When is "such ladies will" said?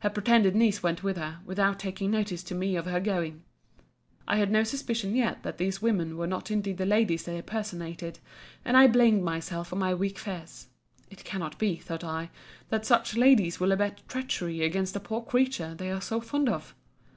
12.84-13.70